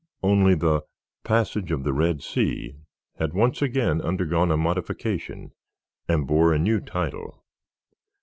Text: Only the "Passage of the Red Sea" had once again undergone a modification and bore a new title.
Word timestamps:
Only 0.23 0.55
the 0.55 0.81
"Passage 1.23 1.71
of 1.71 1.83
the 1.83 1.93
Red 1.93 2.23
Sea" 2.23 2.73
had 3.19 3.33
once 3.35 3.61
again 3.61 4.01
undergone 4.01 4.49
a 4.51 4.57
modification 4.57 5.51
and 6.09 6.25
bore 6.25 6.53
a 6.53 6.57
new 6.57 6.79
title. 6.79 7.43